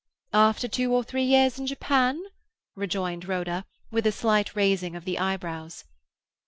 "After 0.33 0.67
two 0.67 0.91
or 0.95 1.03
three 1.03 1.21
years 1.25 1.59
in 1.59 1.67
Japan," 1.67 2.23
rejoined 2.75 3.27
Rhoda, 3.27 3.65
with 3.91 4.07
a 4.07 4.11
slight 4.11 4.55
raising 4.55 4.95
of 4.95 5.05
the 5.05 5.19
eyebrows. 5.19 5.83